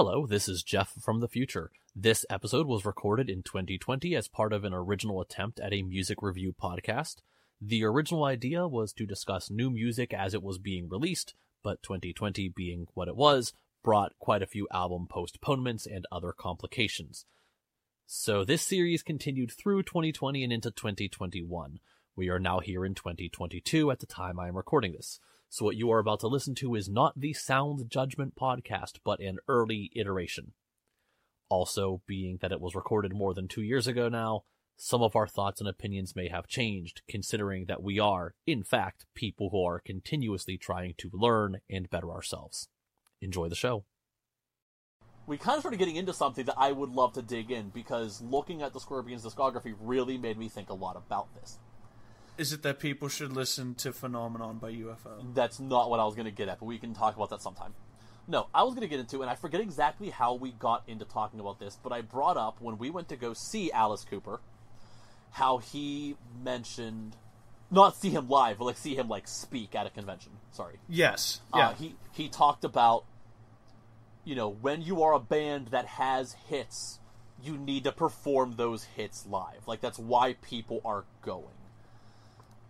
[0.00, 1.72] Hello, this is Jeff from the future.
[1.92, 6.22] This episode was recorded in 2020 as part of an original attempt at a music
[6.22, 7.16] review podcast.
[7.60, 11.34] The original idea was to discuss new music as it was being released,
[11.64, 17.24] but 2020 being what it was, brought quite a few album postponements and other complications.
[18.06, 21.80] So this series continued through 2020 and into 2021.
[22.14, 25.18] We are now here in 2022 at the time I am recording this.
[25.50, 29.20] So what you are about to listen to is not the Sound Judgment podcast, but
[29.20, 30.52] an early iteration.
[31.48, 34.42] Also, being that it was recorded more than two years ago now,
[34.76, 39.06] some of our thoughts and opinions may have changed, considering that we are, in fact,
[39.14, 42.68] people who are continuously trying to learn and better ourselves.
[43.20, 43.84] Enjoy the show.
[45.26, 48.20] We kind of started getting into something that I would love to dig in because
[48.22, 51.58] looking at the Scorpions discography really made me think a lot about this.
[52.38, 55.34] Is it that people should listen to Phenomenon by UFO?
[55.34, 57.42] That's not what I was going to get at, but we can talk about that
[57.42, 57.74] sometime.
[58.28, 61.04] No, I was going to get into, and I forget exactly how we got into
[61.04, 64.40] talking about this, but I brought up when we went to go see Alice Cooper,
[65.32, 67.16] how he mentioned,
[67.70, 70.32] not see him live, but like see him like speak at a convention.
[70.52, 70.76] Sorry.
[70.88, 71.40] Yes.
[71.54, 71.70] Yeah.
[71.70, 73.04] Uh, he he talked about,
[74.24, 77.00] you know, when you are a band that has hits,
[77.42, 79.66] you need to perform those hits live.
[79.66, 81.57] Like that's why people are going.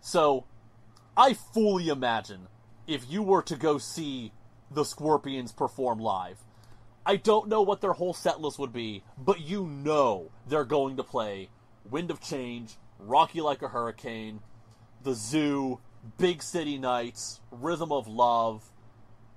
[0.01, 0.45] So,
[1.17, 2.47] I fully imagine
[2.87, 4.31] if you were to go see
[4.71, 6.37] the Scorpions perform live,
[7.05, 10.97] I don't know what their whole set list would be, but you know they're going
[10.97, 11.49] to play
[11.89, 14.41] Wind of Change, Rock You Like a Hurricane,
[15.03, 15.79] The Zoo,
[16.17, 18.63] Big City Nights, Rhythm of Love.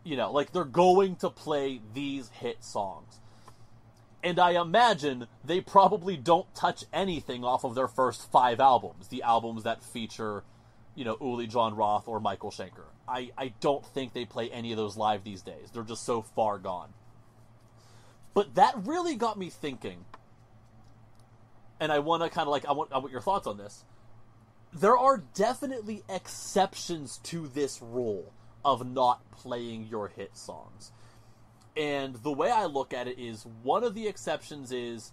[0.04, 3.20] You know, like they're going to play these hit songs.
[4.24, 9.22] And I imagine they probably don't touch anything off of their first five albums, the
[9.22, 10.44] albums that feature,
[10.94, 12.86] you know, Uli John Roth or Michael Schenker.
[13.08, 15.70] I, I don't think they play any of those live these days.
[15.72, 16.92] They're just so far gone.
[18.34, 20.04] But that really got me thinking.
[21.80, 23.84] And I want to kind of like, I want, I want your thoughts on this.
[24.72, 28.32] There are definitely exceptions to this rule
[28.64, 30.92] of not playing your hit songs.
[31.76, 35.12] And the way I look at it is one of the exceptions is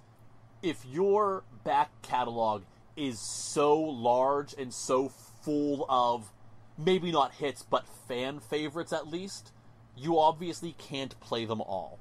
[0.61, 2.63] if your back catalog
[2.95, 5.09] is so large and so
[5.41, 6.31] full of
[6.77, 9.51] maybe not hits but fan favorites at least,
[9.95, 11.99] you obviously can't play them all.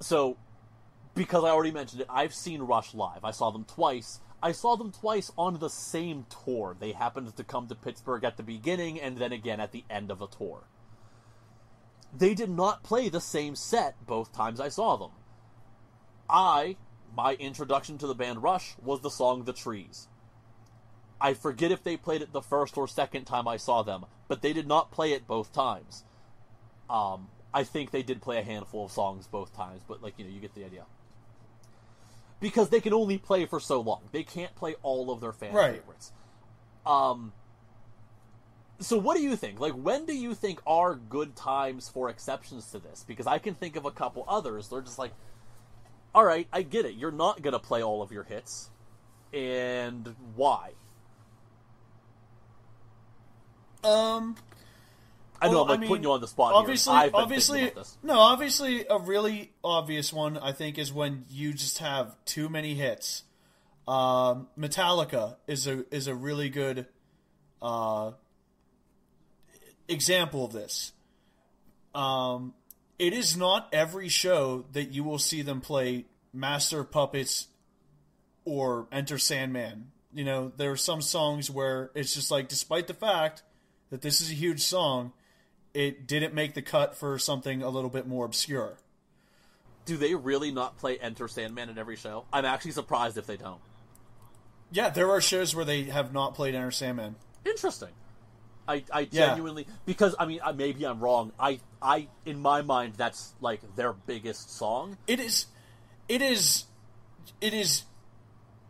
[0.00, 0.36] So
[1.14, 3.24] because I already mentioned it, I've seen Rush live.
[3.24, 4.20] I saw them twice.
[4.42, 6.76] I saw them twice on the same tour.
[6.78, 10.10] They happened to come to Pittsburgh at the beginning and then again at the end
[10.10, 10.64] of the tour
[12.16, 15.10] they did not play the same set both times I saw them.
[16.28, 16.76] I,
[17.16, 20.08] my introduction to the band Rush was the song The Trees.
[21.24, 24.42] I forget if they played it the first or second time I saw them, but
[24.42, 26.04] they did not play it both times.
[26.90, 30.26] Um, I think they did play a handful of songs both times, but like you
[30.26, 30.84] know, you get the idea.
[32.40, 35.54] Because they can only play for so long, they can't play all of their fan
[35.54, 35.76] Right.
[35.76, 36.12] favorites.
[36.84, 37.32] Um,
[38.78, 39.58] so what do you think?
[39.58, 43.02] Like when do you think are good times for exceptions to this?
[43.08, 44.68] Because I can think of a couple others.
[44.68, 45.12] They're just like
[46.14, 46.96] all right, I get it.
[46.96, 48.70] You're not going to play all of your hits.
[49.32, 50.72] And why?
[53.84, 54.36] Um.
[55.42, 57.72] I know well, I'm like I mean, putting you on the spot Obviously, obviously, thinking
[57.72, 57.98] about this.
[58.02, 58.18] no.
[58.18, 63.24] Obviously, a really obvious one I think is when you just have too many hits.
[63.86, 66.86] Um, Metallica is a is a really good
[67.60, 68.12] uh,
[69.88, 70.92] example of this.
[71.94, 72.54] Um,
[72.98, 77.48] it is not every show that you will see them play Master Puppets
[78.44, 79.90] or Enter Sandman.
[80.12, 83.42] You know, there are some songs where it's just like, despite the fact
[83.90, 85.12] that this is a huge song,
[85.72, 88.78] it didn't make the cut for something a little bit more obscure.
[89.84, 92.24] Do they really not play Enter Sandman in every show?
[92.32, 93.60] I'm actually surprised if they don't.
[94.70, 97.16] Yeah, there are shows where they have not played Enter Sandman.
[97.44, 97.90] Interesting.
[98.66, 99.28] I, I Yeah.
[99.28, 101.32] genuinely because I mean maybe I'm wrong.
[101.38, 104.96] I I in my mind that's like their biggest song.
[105.06, 105.46] It is,
[106.08, 106.64] it is,
[107.42, 107.82] it is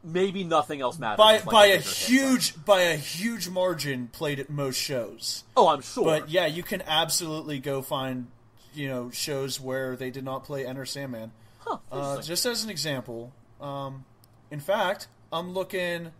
[0.05, 1.17] Maybe nothing else matters.
[1.17, 4.77] by like by a a bigger hit, huge by a huge margin played at most
[4.79, 5.45] shows.
[5.57, 6.05] Oh, I'm sure.
[6.05, 8.27] But yeah, you can absolutely go find
[8.75, 11.33] you know shows where they did not play Enter Sandman.
[11.61, 14.05] Huh, Uh, just as an example, um,
[14.51, 16.13] in fact, I'm looking.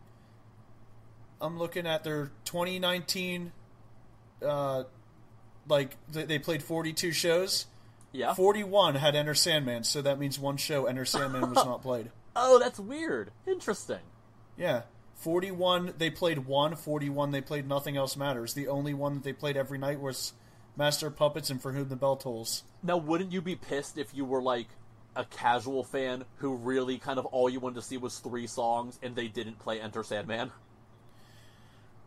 [1.41, 3.53] I'm looking at their 2019.
[4.43, 4.85] Uh,
[5.69, 7.67] like they, they played 42 shows.
[8.13, 8.33] yeah.
[8.35, 12.11] 41 had Enter Sandman, so that means one show Enter Sandman was not played.
[12.37, 13.31] Oh, that's weird.
[13.47, 14.01] Interesting.
[14.57, 14.83] Yeah.
[15.17, 18.55] 41 they played one, 41 they played Nothing Else Matters.
[18.55, 20.33] The only one that they played every night was
[20.77, 22.65] Master of Puppets and For Whom the Bell Tolls.
[22.83, 24.67] Now, wouldn't you be pissed if you were like
[25.17, 28.99] a casual fan who really kind of all you wanted to see was three songs
[29.03, 30.51] and they didn't play Enter Sandman?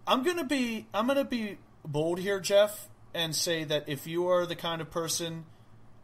[0.06, 4.46] I'm gonna be I'm gonna be bold here, Jeff, and say that if you are
[4.46, 5.46] the kind of person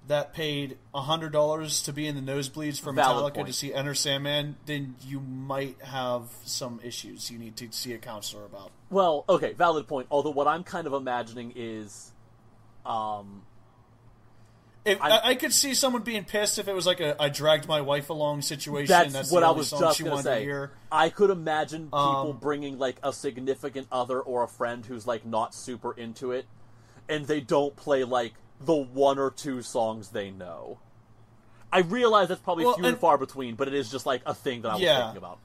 [0.08, 3.48] that paid hundred dollars to be in the nosebleeds for Valid Metallica point.
[3.48, 7.98] to see Enter Sandman, then you might have some issues you need to see a
[7.98, 8.72] counselor about.
[8.90, 10.08] Well, okay, valid point.
[10.12, 12.12] Although what I'm kind of imagining is,
[12.86, 13.44] um,
[14.86, 17.68] If, I, I could see someone being pissed if it was like a I dragged
[17.68, 18.88] my wife along situation.
[18.88, 20.46] that's, That's, what I was just say.
[20.46, 20.72] to.
[20.92, 25.26] I could imagine people Um, bringing like a significant other or a friend who's like
[25.26, 26.46] not super into it,
[27.08, 28.34] and they don't play like
[28.66, 30.80] the one or two songs they know.
[31.72, 34.22] I realize that's probably Well, few and and- far between, but it is just like
[34.26, 35.02] a thing that I was Yeah.
[35.04, 35.40] thinking about.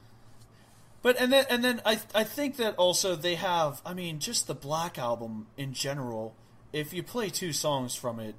[1.01, 4.47] But and then and then I I think that also they have I mean just
[4.47, 6.35] the Black album in general.
[6.73, 8.35] If you play two songs from it,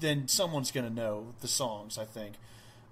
[0.00, 1.98] then someone's gonna know the songs.
[1.98, 2.34] I think.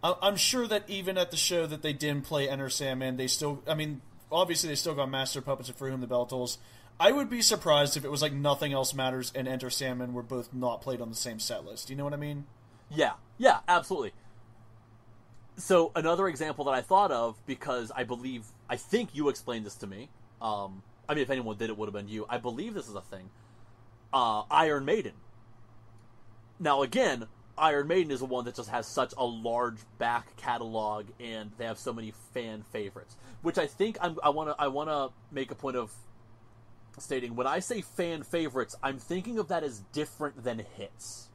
[0.02, 3.28] I- I'm sure that even at the show that they didn't play Enter Sandman, they
[3.28, 3.62] still.
[3.68, 4.02] I mean,
[4.32, 6.58] obviously they still got Master Puppets and For Whom the Bell Tolls.
[7.00, 10.22] I would be surprised if it was like Nothing Else Matters and Enter Sandman were
[10.22, 11.90] both not played on the same set list.
[11.90, 12.46] You know what I mean?
[12.90, 14.12] Yeah, yeah, absolutely.
[15.56, 19.74] So another example that I thought of because I believe I think you explained this
[19.76, 20.08] to me.
[20.40, 22.26] Um, I mean, if anyone did, it would have been you.
[22.28, 23.30] I believe this is a thing.
[24.12, 25.12] Uh, Iron Maiden.
[26.58, 27.26] Now again,
[27.58, 31.64] Iron Maiden is the one that just has such a large back catalog, and they
[31.64, 33.16] have so many fan favorites.
[33.42, 35.92] Which I think I'm, I want to I want to make a point of
[36.98, 41.28] stating when I say fan favorites, I'm thinking of that as different than hits.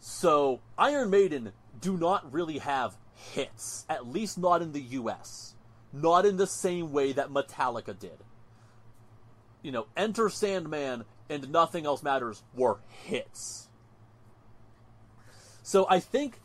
[0.00, 5.54] So, Iron Maiden do not really have hits, at least not in the US.
[5.92, 8.18] Not in the same way that Metallica did.
[9.62, 13.68] You know, Enter Sandman and Nothing Else Matters were hits.
[15.62, 16.40] So I think,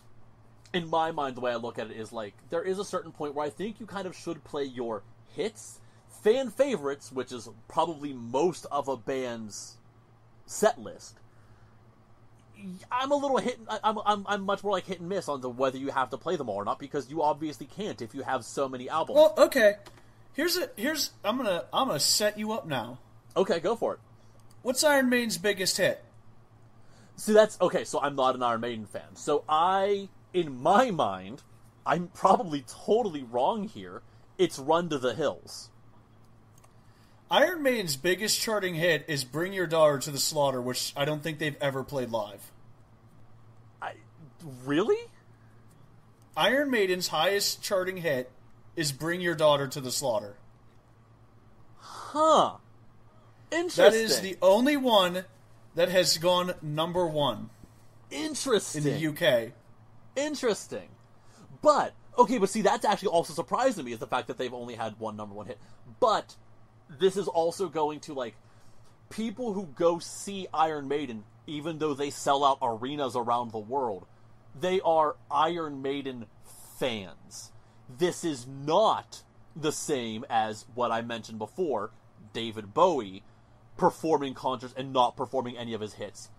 [0.74, 3.12] in my mind, the way I look at it is like, there is a certain
[3.12, 5.04] point where I think you kind of should play your
[5.36, 5.80] hits,
[6.24, 9.78] fan favorites, which is probably most of a band's
[10.46, 11.20] set list,
[12.92, 13.60] I'm a little hit.
[13.84, 16.18] I'm, I'm I'm much more like hit and miss on the whether you have to
[16.18, 19.18] play them all or not because you obviously can't if you have so many albums.
[19.18, 19.76] Well, okay.
[20.34, 23.00] Here's a here's I'm gonna I'm gonna set you up now.
[23.36, 24.00] okay, go for it.
[24.62, 26.04] What's Iron Maiden's biggest hit?
[27.18, 27.84] See, that's okay.
[27.84, 29.16] So I'm not an Iron Maiden fan.
[29.16, 31.44] So I, in my mind,
[31.86, 34.02] I'm probably totally wrong here.
[34.38, 35.70] It's Run to the Hills.
[37.34, 41.24] Iron Maiden's biggest charting hit is "Bring Your Daughter to the Slaughter," which I don't
[41.24, 42.52] think they've ever played live.
[43.82, 43.96] I
[44.64, 45.10] really?
[46.38, 48.32] Iron Maiden's highest charting hit
[48.76, 50.36] is "Bring Your Daughter to the Slaughter."
[51.80, 52.58] Huh.
[53.52, 53.84] Interesting.
[53.84, 55.26] That is the only one
[55.74, 57.50] that has gone number one
[58.12, 58.86] Interesting.
[58.86, 59.54] in the UK.
[60.16, 60.90] Interesting.
[61.64, 64.54] But okay, but see that's actually also surprising to me is the fact that they've
[64.54, 65.58] only had one number one hit.
[66.00, 66.36] But
[67.00, 68.36] this is also going to like
[69.10, 74.06] people who go see Iron Maiden, even though they sell out arenas around the world,
[74.60, 76.26] they are Iron Maiden
[76.78, 77.52] fans.
[77.90, 79.24] This is not
[79.56, 81.92] the same as what I mentioned before,
[82.34, 83.24] David Bowie
[83.78, 86.30] performing concerts and not performing any of his hits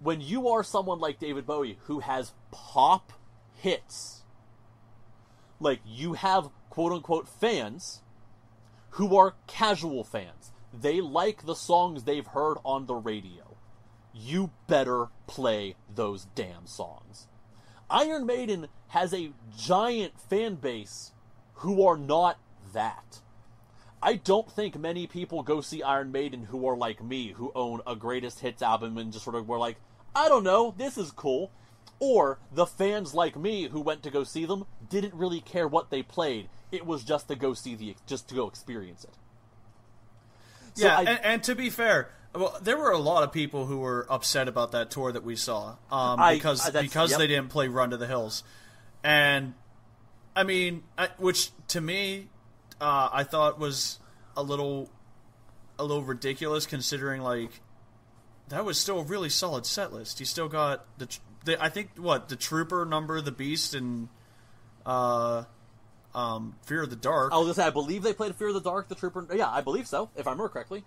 [0.00, 3.12] when you are someone like David Bowie who has pop
[3.54, 4.22] hits,
[5.60, 8.00] like you have quote unquote fans
[8.90, 13.56] who are casual fans, they like the songs they've heard on the radio.
[14.12, 17.26] You better play those damn songs.
[17.88, 21.12] Iron Maiden has a giant fan base
[21.54, 22.38] who are not
[22.72, 23.20] that.
[24.02, 27.82] I don't think many people go see Iron Maiden who are like me, who own
[27.86, 29.76] a greatest hits album and just sort of were like,
[30.14, 31.50] I don't know, this is cool.
[31.98, 35.90] Or the fans like me who went to go see them didn't really care what
[35.90, 36.48] they played.
[36.72, 39.14] It was just to go see the, just to go experience it.
[40.74, 43.66] So yeah, I- and, and to be fair, well, there were a lot of people
[43.66, 47.18] who were upset about that tour that we saw um, I- because I- because yep.
[47.18, 48.44] they didn't play Run to the Hills,
[49.02, 49.54] and
[50.36, 52.28] I mean, I, which to me,
[52.80, 53.98] uh, I thought was
[54.36, 54.90] a little
[55.78, 57.60] a little ridiculous considering like
[58.48, 60.20] that was still a really solid set list.
[60.20, 61.08] You still got the,
[61.44, 64.08] the I think what the Trooper, Number, the Beast, and
[64.86, 65.44] uh,
[66.14, 67.32] um, Fear of the Dark.
[67.32, 69.26] I was gonna say, I believe they played Fear of the Dark, the Trooper.
[69.34, 70.84] Yeah, I believe so, if I remember correctly.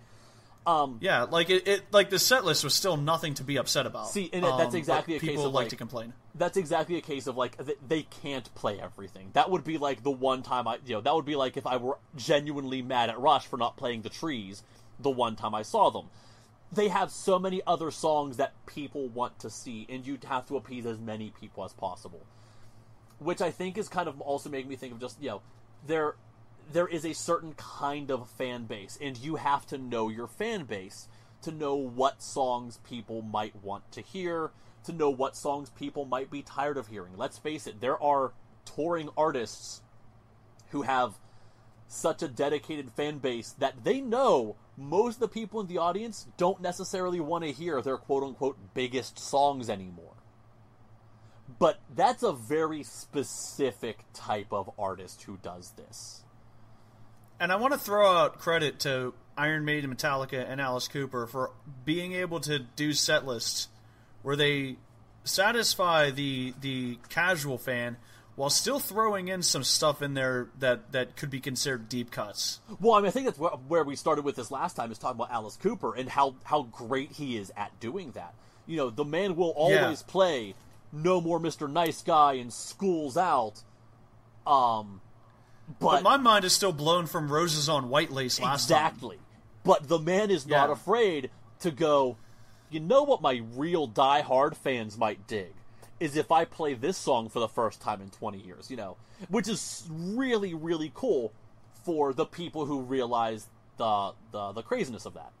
[0.66, 3.84] Um, Yeah, like it, it, like the set list was still nothing to be upset
[3.84, 4.08] about.
[4.08, 6.14] See, and that's exactly a case people of, like like- to complain.
[6.34, 9.28] that's exactly a case of like th- they can't play everything.
[9.34, 11.66] That would be like the one time I, you know, that would be like if
[11.66, 14.62] I were genuinely mad at Rush for not playing the trees
[14.98, 16.06] the one time I saw them.
[16.72, 20.56] they have so many other songs that people want to see, and you'd have to
[20.56, 22.24] appease as many people as possible.
[23.24, 25.42] Which I think is kind of also making me think of just you know
[25.86, 26.14] there
[26.72, 30.64] there is a certain kind of fan base, and you have to know your fan
[30.64, 31.08] base
[31.42, 34.50] to know what songs people might want to hear,
[34.84, 37.12] to know what songs people might be tired of hearing.
[37.16, 38.32] Let's face it, there are
[38.64, 39.82] touring artists
[40.70, 41.18] who have
[41.86, 46.26] such a dedicated fan base that they know most of the people in the audience
[46.36, 50.13] don't necessarily want to hear their quote unquote biggest songs anymore.
[51.58, 56.22] But that's a very specific type of artist who does this.
[57.40, 61.50] And I want to throw out credit to Iron Maiden, Metallica, and Alice Cooper for
[61.84, 63.68] being able to do set lists
[64.22, 64.76] where they
[65.24, 67.96] satisfy the the casual fan
[68.36, 72.58] while still throwing in some stuff in there that, that could be considered deep cuts.
[72.80, 75.16] Well, I mean, I think that's where we started with this last time is talking
[75.20, 78.34] about Alice Cooper and how how great he is at doing that.
[78.66, 80.06] You know, the man will always Yeah.
[80.12, 80.54] play
[80.94, 81.70] "No More Mr.
[81.70, 83.62] Nice Guy" and "School's Out."
[84.46, 85.00] Um,
[85.80, 88.76] But my mind is still blown from Roses on White Lace last time.
[88.86, 89.18] exactly.
[89.64, 90.74] But the man is not Yeah.
[90.74, 92.16] afraid to go.
[92.70, 95.54] You know what my real die-hard fans might dig
[96.00, 98.70] is if I play this song for the first time in 20 years.
[98.70, 98.96] You know,
[99.28, 101.32] which is really really cool
[101.84, 103.48] for the people who realize
[103.78, 105.32] the the, the craziness of that.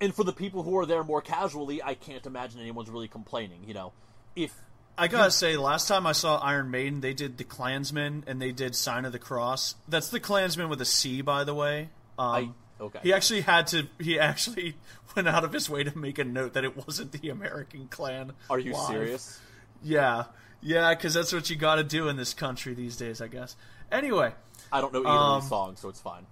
[0.00, 3.64] And for the people who are there more casually, I can't imagine anyone's really complaining.
[3.66, 3.92] You know,
[4.36, 4.54] if
[4.98, 8.52] I gotta say, last time I saw Iron Maiden, they did the Klansman and they
[8.52, 9.74] did Sign of the Cross.
[9.88, 11.90] That's the Klansman with a C, by the way.
[12.18, 13.88] Um, I okay, He actually had to.
[14.00, 14.76] He actually
[15.16, 18.32] went out of his way to make a note that it wasn't the American Klan.
[18.48, 18.86] are you live.
[18.86, 19.40] serious?
[19.82, 20.24] Yeah,
[20.62, 23.54] yeah, because that's what you got to do in this country these days, I guess.
[23.92, 24.32] Anyway,
[24.72, 26.26] I don't know either of Um, these songs, so it's fine.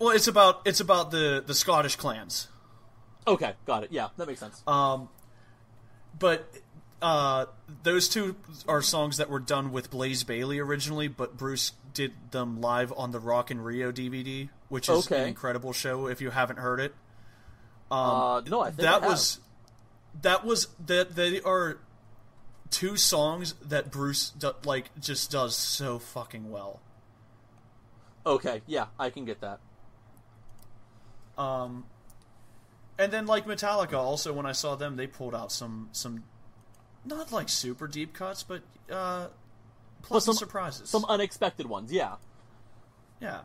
[0.00, 2.48] well, it's about it's about the the Scottish clans.
[3.26, 3.92] Okay, got it.
[3.92, 4.60] Yeah, that makes sense.
[4.66, 5.08] Um,
[6.18, 6.52] but
[7.02, 7.46] uh,
[7.82, 8.36] those two
[8.68, 13.10] are songs that were done with Blaze Bayley originally, but Bruce did them live on
[13.10, 16.06] the Rock in Rio DVD, which is an incredible show.
[16.06, 16.94] If you haven't heard it,
[17.90, 19.10] uh, no, I think I that have.
[19.10, 19.40] was
[20.22, 21.78] that was that they are
[22.70, 26.80] two songs that Bruce do, like just does so fucking well.
[28.24, 29.58] Okay, yeah, I can get that.
[31.36, 31.84] Um,
[32.98, 36.24] and then like Metallica, also when I saw them, they pulled out some some
[37.04, 39.28] not like super deep cuts, but uh,
[40.02, 40.88] pleasant some- surprises.
[40.88, 42.16] Some unexpected ones, yeah.
[43.20, 43.40] yeah,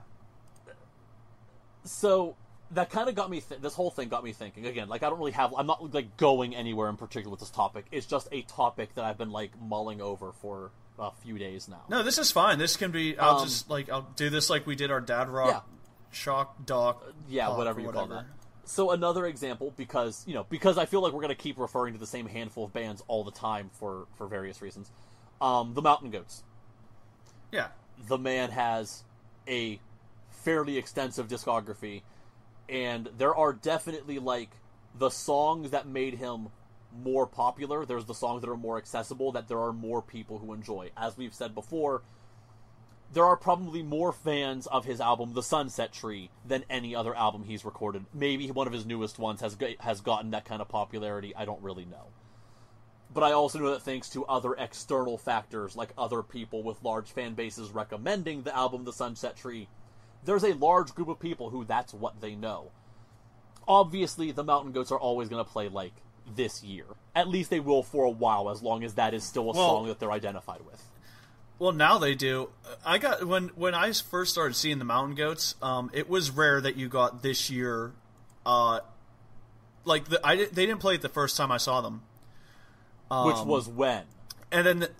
[1.83, 2.35] So
[2.71, 3.39] that kind of got me.
[3.41, 4.89] Th- this whole thing got me thinking again.
[4.89, 5.53] Like I don't really have.
[5.57, 7.85] I'm not like going anywhere in particular with this topic.
[7.91, 11.83] It's just a topic that I've been like mulling over for a few days now.
[11.89, 12.57] no, this is fine.
[12.59, 13.17] This can be.
[13.17, 15.59] I'll Um, just like I'll do this like we did our Dad Rock, Yeah.
[16.11, 18.25] Shock Doc, yeah, whatever you call whatever.
[18.27, 18.37] that.
[18.67, 22.00] So another example, because you know, because I feel like we're gonna keep referring to
[22.00, 24.91] the same handful of bands all the time for for various reasons.
[25.39, 26.43] Um, the Mountain Goats.
[27.51, 27.67] Yeah,
[28.07, 29.03] the man has
[29.47, 29.79] a
[30.29, 32.01] fairly extensive discography
[32.69, 34.50] and there are definitely like
[34.97, 36.50] the songs that made him
[37.03, 40.53] more popular there's the songs that are more accessible that there are more people who
[40.53, 42.01] enjoy as we've said before
[43.13, 47.43] there are probably more fans of his album The Sunset Tree than any other album
[47.43, 51.33] he's recorded maybe one of his newest ones has has gotten that kind of popularity
[51.35, 52.07] I don't really know
[53.13, 57.11] but I also know that thanks to other external factors, like other people with large
[57.11, 59.69] fan bases recommending the album The Sunset Tree,
[60.25, 62.71] there's a large group of people who that's what they know.
[63.67, 65.93] Obviously, the Mountain Goats are always going to play like
[66.35, 66.85] this year.
[67.15, 69.55] At least they will for a while, as long as that is still a Well-
[69.55, 70.83] song that they're identified with.
[71.59, 72.49] Well, now they do.
[72.85, 75.55] I got when when I first started seeing the Mountain Goats.
[75.61, 77.93] Um, it was rare that you got this year.
[78.45, 78.79] Uh,
[79.85, 82.03] like the, I they didn't play it the first time I saw them,
[83.09, 84.03] Which Um, was when?
[84.51, 84.91] and then the,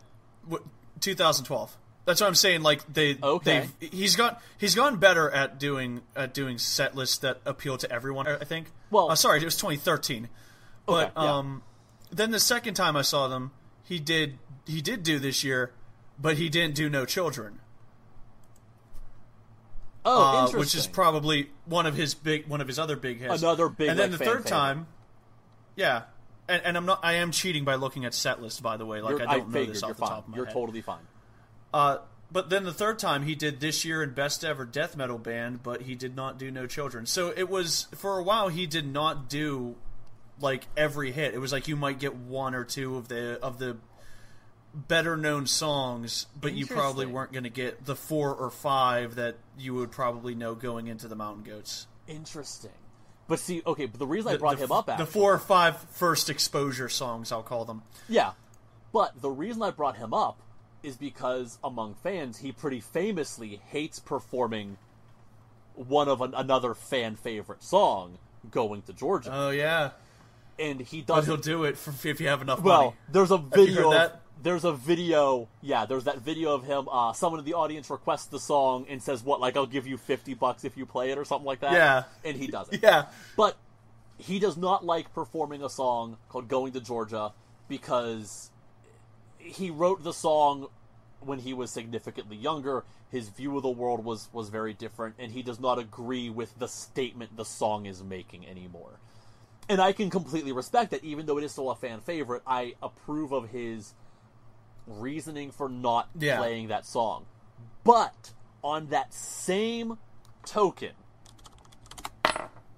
[0.50, 0.66] w-
[1.02, 1.78] 2012.
[2.06, 2.62] That's what I'm saying.
[2.62, 3.68] Like they, Okay.
[3.80, 7.92] they've- he's got he's gotten better at doing at doing set lists that appeal to
[7.92, 8.28] everyone.
[8.28, 8.72] I think.
[8.90, 10.30] Well- uh, sorry, it was 2013.
[10.86, 11.38] But Okay, yeah.
[11.38, 11.64] um,
[12.12, 13.52] then the second time I saw them,
[13.84, 15.74] he did he did do this year,
[16.20, 17.60] but he didn't do No Children.
[20.06, 20.60] Oh, uh, interesting.
[20.60, 23.42] which is probably one of his big one of his other big hits.
[23.42, 24.50] Another big, and then like, the third favorite.
[24.50, 24.88] time,
[25.76, 26.04] yeah,
[26.48, 27.02] and, and I'm not.
[27.04, 29.02] I am cheating by looking at set list, by the way.
[29.02, 30.10] Like You're- I don't know figured this off the fine.
[30.10, 30.38] top of my head.
[30.38, 30.54] You're head.
[30.54, 31.08] totally fine.
[31.74, 31.98] Uh,
[32.32, 35.62] but then the third time he did this year in best ever death metal band,
[35.62, 37.06] but he did not do No Children.
[37.06, 39.76] So it was for a while he did not do
[40.40, 41.34] like every hit.
[41.34, 43.76] It was like you might get one or two of the of the
[44.88, 49.36] better known songs, but you probably weren't going to get the four or five that
[49.58, 51.88] you would probably know going into the Mountain Goats.
[52.08, 52.72] Interesting.
[53.28, 55.78] But see, okay, but the reason I brought the, him up, the four or five
[55.92, 57.82] first exposure songs, I'll call them.
[58.08, 58.32] yeah,
[58.94, 60.40] but the reason I brought him up
[60.84, 64.78] is because among fans, he pretty famously hates performing
[65.76, 68.18] one of an, another fan favorite song,
[68.50, 69.90] "Going to Georgia," Oh yeah,
[70.58, 72.96] and he but doesn't he'll do it for, if you have enough Well, money.
[73.12, 73.88] there's a video.
[73.88, 74.22] Of, that?
[74.42, 75.48] There's a video.
[75.62, 76.88] Yeah, there's that video of him.
[76.90, 79.40] Uh, someone in the audience requests the song and says, "What?
[79.40, 82.04] Like, I'll give you fifty bucks if you play it, or something like that." Yeah.
[82.24, 82.80] and he doesn't.
[82.84, 83.58] Yeah, But
[84.18, 87.34] he does not like performing a song called "Going to Georgia"
[87.68, 88.52] because
[89.38, 90.68] he wrote the song
[91.22, 92.84] when he was significantly younger.
[93.10, 96.58] His view of the world was was very different, and he does not agree with
[96.60, 99.00] the statement the song is making anymore.
[99.70, 102.42] And I can completely respect that, even though it is still a fan favorite.
[102.48, 103.94] I approve of his
[104.88, 106.38] reasoning for not Yeah.
[106.38, 107.26] playing that song.
[107.84, 109.98] But on that same
[110.46, 110.94] token,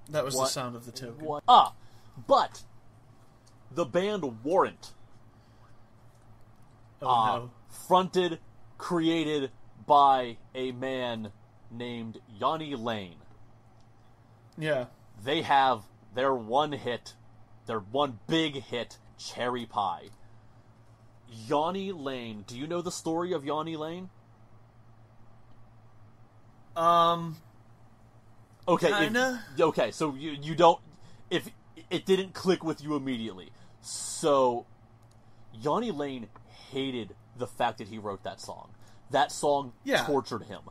[0.10, 1.24] that was the sound of the token.
[1.26, 1.44] what?
[1.48, 1.74] Ah,
[2.28, 2.64] but
[3.72, 4.94] the band Warrant,
[7.02, 7.52] Oh uh, no.
[7.88, 8.40] fronted,
[8.78, 9.52] created
[9.86, 11.32] by a man
[11.72, 13.18] named Jani Lane.
[14.58, 14.86] Yeah.
[15.24, 17.14] They have their one hit,
[17.68, 20.10] their one big hit, Cherry Pie.
[21.32, 22.44] Jani Lane.
[22.48, 24.10] Do you know the story of Jani Lane?
[26.76, 27.38] Um.
[28.68, 29.44] Okay, Kinda.
[29.60, 30.80] okay, so you you don't
[31.30, 31.50] if
[31.90, 33.50] it didn't click with you immediately.
[33.82, 34.66] So
[35.54, 36.28] Jani Lane
[36.72, 38.70] hated the fact that he wrote that song.
[39.10, 40.06] That song Yeah.
[40.06, 40.62] tortured him.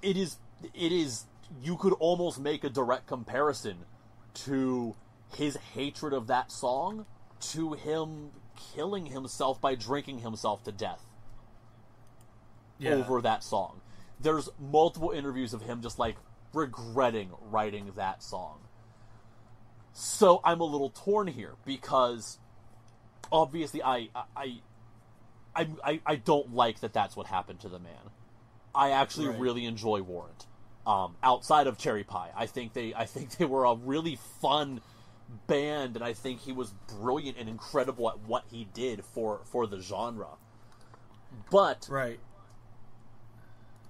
[0.00, 0.36] It is
[0.74, 1.24] it is
[1.60, 3.84] you could almost make a direct comparison
[4.34, 4.94] to
[5.34, 7.04] his hatred of that song
[7.40, 8.30] to him
[8.74, 11.04] killing himself by drinking himself to death
[12.78, 12.92] Yeah.
[12.94, 13.80] over that song.
[14.20, 16.16] There's multiple interviews of him just like
[16.52, 18.60] regretting writing that song.
[19.92, 22.38] So I'm a little torn here because
[23.30, 24.60] obviously I I
[25.54, 28.10] I I, I don't like that that's what happened to the man.
[28.74, 29.38] I actually Right.
[29.40, 30.46] really enjoy Warrant.
[30.86, 34.80] Um, outside of Cherry Pie, I think they I think they were a really fun
[35.46, 39.66] band, and I think he was brilliant and incredible at what he did for for
[39.66, 40.36] the genre.
[41.50, 42.20] But Right.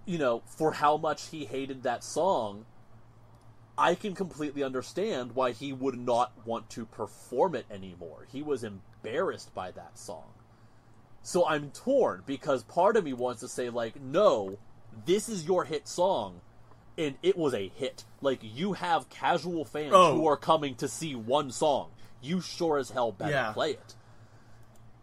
[0.05, 2.67] you know, for how much he hated that song,
[3.79, 8.27] I can completely understand why he would not want to perform it anymore.
[8.31, 10.35] He was embarrassed by that song.
[11.23, 14.59] So I'm torn because part of me wants to say, like, no,
[15.07, 16.41] this is your hit song,
[16.99, 18.05] and it was a hit.
[18.21, 20.15] Like, you have casual fans Oh.
[20.15, 21.91] who are coming to see one song.
[22.21, 23.53] You sure as hell better Yeah.
[23.53, 23.95] play it.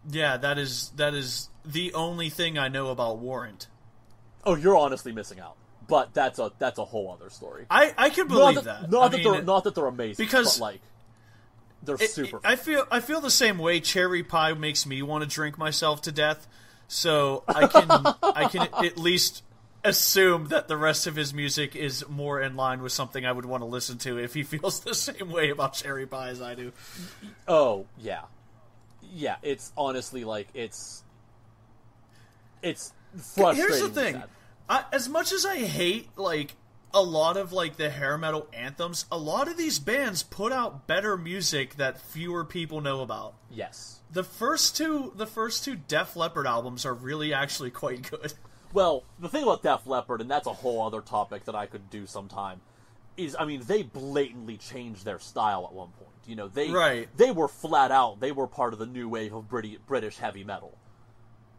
[0.09, 3.67] Yeah, that is that is the only thing I know about Warrant.
[4.45, 5.55] Oh, you're honestly missing out.
[5.87, 7.65] But that's a that's a whole other story.
[7.69, 8.91] I I can not believe that, that.
[8.91, 10.81] Not I that mean, they're not that they're amazing, because- but like
[11.83, 12.37] they're it- super.
[12.37, 13.79] it- I feel I feel the same way.
[13.81, 16.47] Cherry pie makes me want to drink myself to death,
[16.87, 17.87] so I can
[18.23, 19.43] I can at least
[19.83, 23.45] assume that the rest of his music is more in line with something I would
[23.45, 26.55] want to listen to if he feels the same way about cherry pie as I
[26.55, 26.71] do.
[27.47, 28.23] oh yeah,
[29.13, 29.37] yeah.
[29.41, 31.03] It's honestly like it's
[32.61, 32.93] it's
[33.35, 33.55] frustrating.
[33.55, 34.23] Here's the thing.
[34.69, 36.55] I, as much as I hate like
[36.93, 40.87] a lot of like the hair metal anthems, a lot of these bands put out
[40.87, 43.35] better music that fewer people know about.
[43.49, 43.99] Yes.
[44.11, 48.33] The first two, the first two Def Leppard albums are really actually quite good.
[48.73, 51.89] Well, the thing about Def Leppard, and that's a whole other topic that I could
[51.89, 52.61] do sometime,
[53.17, 56.09] is I mean they blatantly changed their style at one point.
[56.25, 57.09] You know they Right.
[57.17, 60.43] they were flat out they were part of the new wave of British British heavy
[60.43, 60.77] metal,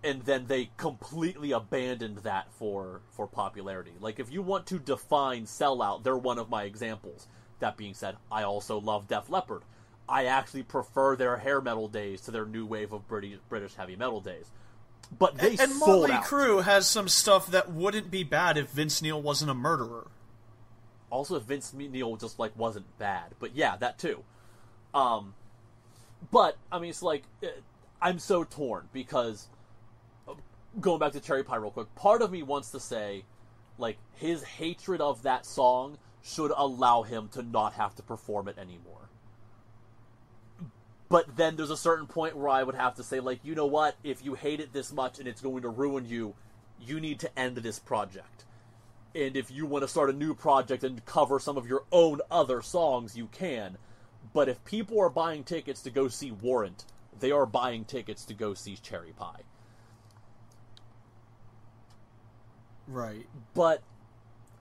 [0.03, 3.92] and then they completely abandoned that for for popularity.
[4.01, 7.27] Like if you want to define sellout, they're one of my examples.
[7.59, 9.62] That being said, I also love Def Leppard.
[10.09, 13.96] I actually prefer their hair metal days to their new wave of British British heavy
[13.96, 14.51] metal days.
[15.18, 16.25] But they and sold Motley out.
[16.25, 20.07] Crue has some stuff that wouldn't be bad if Vince Neil wasn't a murderer.
[21.11, 24.23] Also, if Vince Neil just like wasn't bad, but yeah, that too.
[24.94, 25.35] Um,
[26.31, 27.49] but I mean, it's like eh,
[28.01, 29.49] I'm so torn because
[30.29, 30.35] uh,
[30.81, 31.94] going back to Cherry Pie real quick.
[31.94, 33.25] Part of me wants to say,
[33.79, 38.59] like, his hatred of that song should allow him to not have to perform it
[38.59, 39.10] anymore.
[41.11, 43.66] But then there's a certain point where I would have to say, like, you know
[43.66, 43.96] what?
[44.03, 46.35] If you hate it this much and it's going to ruin you,
[46.81, 48.40] you need to end this project
[49.14, 52.20] and if you want to start a new project and cover some of your own
[52.31, 53.77] other songs, you can.
[54.33, 56.85] But if people are buying tickets to go see Warrant,
[57.18, 59.42] they are buying tickets to go see Cherry Pie.
[62.87, 63.27] Right.
[63.55, 63.83] But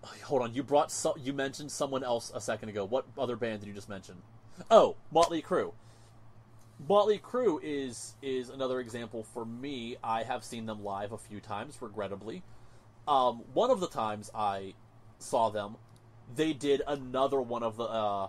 [0.24, 0.54] hold on.
[0.56, 2.86] You brought so, you mentioned someone else a second ago.
[2.86, 4.16] What other band did you just mention?
[4.72, 5.74] Oh, Motley Crue.
[6.88, 9.98] Motley Crue is is another example for me.
[10.02, 12.42] I have seen them live a few times, regrettably.
[13.08, 14.76] Um, one of the times I
[15.18, 15.76] saw them,
[16.34, 17.84] they did another one of the.
[17.84, 18.28] Uh,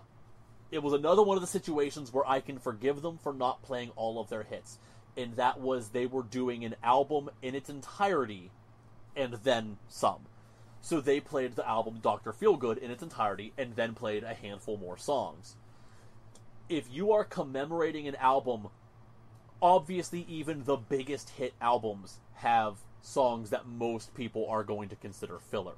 [0.72, 3.90] it was another one of the situations where I can forgive them for not playing
[3.94, 4.78] all of their hits,
[5.16, 8.50] and that was they were doing an album in its entirety,
[9.14, 10.26] and then some.
[10.80, 14.76] So they played the album Doctor Feelgood in its entirety, and then played a handful
[14.76, 15.54] more songs
[16.70, 18.68] if you are commemorating an album,
[19.60, 25.38] obviously even the biggest hit albums have songs that most people are going to consider
[25.38, 25.74] filler.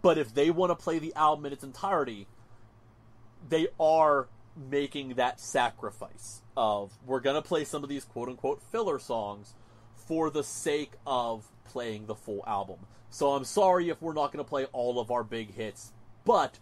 [0.00, 2.28] But if they want to play the album in its entirety,
[3.48, 4.28] they are
[4.70, 9.54] making that sacrifice of we're going to play some of these quote unquote filler songs
[9.94, 12.78] for the sake of playing the full album.
[13.08, 15.92] So I'm sorry if we're not going to play all of our big hits,
[16.24, 16.58] but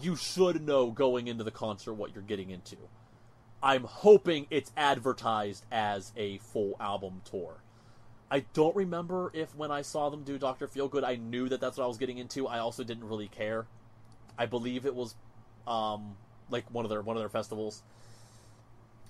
[0.00, 2.76] you should know going into the concert what you're getting into.
[3.62, 7.62] I'm hoping it's advertised as a full album tour.
[8.30, 11.78] I don't remember if when I saw them do Doctor Feelgood, I knew that that's
[11.78, 12.46] what I was getting into.
[12.46, 13.66] I also didn't really care.
[14.36, 15.14] I believe it was,
[15.66, 16.16] um,
[16.50, 17.82] like one of their one of their festivals,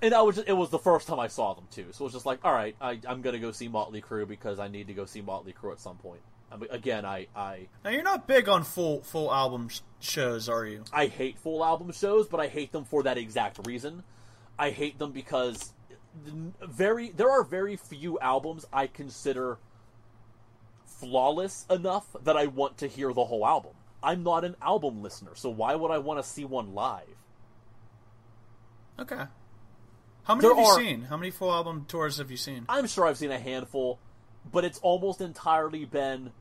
[0.01, 1.87] and I was just, it was the first time I saw them too.
[1.93, 4.59] So it was just like, all right, I, I'm gonna go see Motley Crue because
[4.59, 6.21] I need to go see Motley Crue at some point.
[6.51, 10.49] I mean, again, I, I Now you're not big on full full album sh- shows,
[10.49, 10.85] are you?
[10.93, 14.05] I hate full album shows, but I hate them for that exact reason.
[14.59, 15.73] I hate them because
[16.15, 19.59] very there are very few albums I consider
[20.85, 23.73] flawless enough that I want to hear the whole album.
[24.03, 27.05] I'm not an album listener, so why would I want to see one live?
[28.99, 29.25] Okay.
[30.25, 31.03] How many There have you are- seen?
[31.03, 32.65] How many full album tours have you seen?
[32.69, 33.99] I'm sure I've seen a handful,
[34.53, 36.33] but it's almost entirely been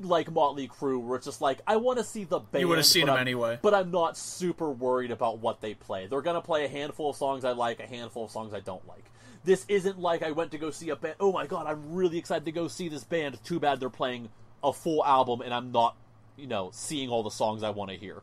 [0.00, 2.60] like Motley Crue, where it's just like I want to see the band.
[2.62, 3.58] You would've seen them I'm- anyway.
[3.62, 6.06] but I'm not super worried about what they play.
[6.08, 8.86] They're gonna play a handful of songs I like, a handful of songs I don't
[8.88, 9.04] like.
[9.44, 11.14] This isn't like I went to go see a band.
[11.20, 13.42] Oh my god, I'm really excited to go see this band.
[13.44, 14.30] Too bad they're playing
[14.64, 15.96] a full album and I'm not,
[16.36, 18.22] you know, seeing all the songs I want to hear.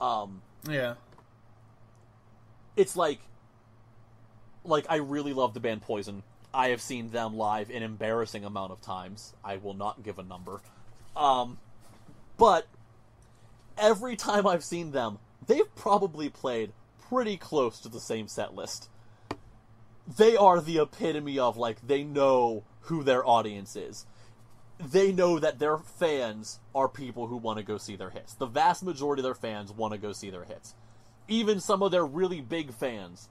[0.00, 0.94] Um, Yeah.
[2.76, 3.20] it's like
[4.64, 6.22] like I really love the band Poison.
[6.52, 9.34] I have seen them live an embarrassing amount of times.
[9.44, 10.60] I will not give a number.
[11.16, 11.58] Um
[12.36, 12.66] but
[13.76, 16.72] every time I've seen them, they've probably played
[17.08, 18.88] pretty close to the same set list.
[20.16, 24.06] They are the epitome of like they know who their audience is.
[24.78, 28.32] They know that their fans are people who want to go see their hits.
[28.32, 30.74] The vast majority of their fans want to go see their hits
[31.30, 33.28] even some of their really big fans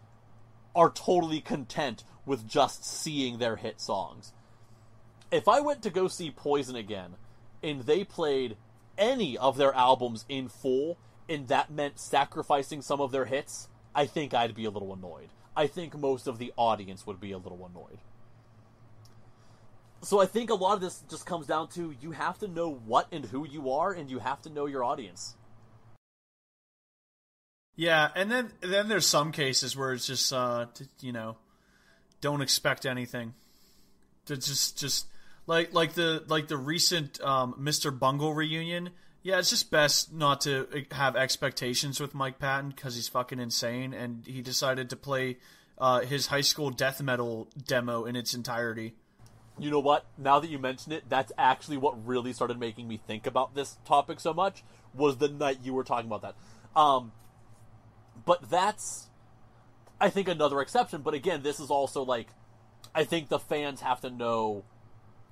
[0.76, 4.34] are totally content with just seeing their hit songs.
[5.32, 7.16] If I went to go see Poison again
[7.64, 8.58] and they played
[8.98, 14.06] any of their albums in full and that meant sacrificing some of their hits, I
[14.06, 15.30] think I'd be a little annoyed.
[15.56, 18.00] I think most of the audience would be a little annoyed.
[20.02, 22.72] So I think a lot of this just comes down to you have to know
[22.74, 25.36] what and who you are and you have to know your audience.
[27.80, 30.66] Yeah, and then then there's some cases where it's just uh
[31.00, 31.38] you know,
[32.20, 33.36] don't expect anything.
[34.26, 35.08] To just just
[35.48, 37.98] like like the like the recent um, Mr.
[37.98, 38.90] Bungle reunion.
[39.24, 43.40] Yeah, it's just best not to uh, have expectations with Mike Patton because he's fucking
[43.40, 45.38] insane, and he decided to play
[45.78, 48.94] uh, his high school death metal demo in its entirety.
[49.58, 50.06] You know what?
[50.18, 53.78] Now that you mention it, that's actually what really started making me think about this
[53.86, 56.36] topic so much was the night you were talking about that.
[56.78, 57.14] Um,
[58.26, 59.08] but that's,
[60.00, 61.02] I think, another exception.
[61.02, 62.28] But again, this is also like,
[62.96, 64.64] I think the fans have to know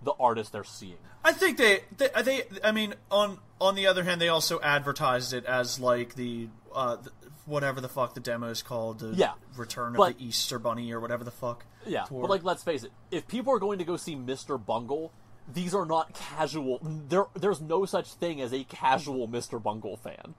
[0.03, 0.97] the artist they're seeing.
[1.23, 5.33] I think they, they, they, I mean, on on the other hand, they also advertised
[5.33, 7.11] it as like the, uh, the
[7.45, 10.91] whatever the fuck the demo is called, the Yeah, Return of but- the Easter Bunny
[10.93, 11.65] or whatever the fuck.
[11.85, 12.21] Yeah, tour.
[12.21, 12.91] but like, let's face it.
[13.11, 14.63] If people are going to go see Mr.
[14.63, 15.11] Bungle,
[15.51, 16.79] these are not casual.
[16.83, 19.61] There, there's no such thing as a casual Mr.
[19.61, 20.35] Bungle fan.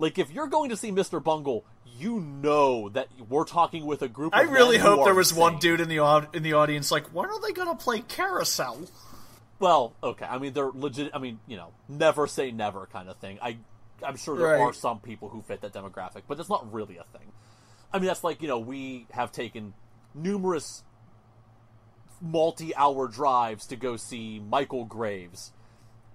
[0.00, 1.22] Like, if you're going to see Mr.
[1.22, 1.64] Bungle,
[1.98, 4.34] you know that we're talking with a group.
[4.34, 7.40] I really hope there was one dude in the in the audience like, when are
[7.40, 8.88] they gonna play Carousel?
[9.58, 10.24] Well, okay.
[10.24, 11.10] I mean, they're legit.
[11.14, 13.38] I mean, you know, never say never kind of thing.
[13.42, 13.58] I,
[14.02, 14.60] I'm sure there Right.
[14.60, 17.30] are some people who fit that demographic, but that's not really a thing.
[17.92, 19.74] I mean, that's like you know, we have taken
[20.14, 20.82] numerous
[22.22, 25.52] multi-hour drives to go see Michael Graves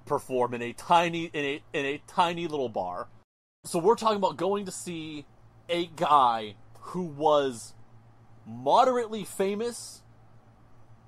[0.06, 3.08] perform in a tiny in a in a tiny little bar.
[3.66, 5.26] So we're talking about going to see
[5.68, 7.74] a guy who was
[8.46, 10.04] moderately famous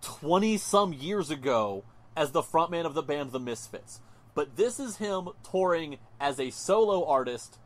[0.01, 1.83] 20 some years ago
[2.15, 4.01] as the frontman of the band The Misfits.
[4.33, 7.59] but this is him touring as a solo artist,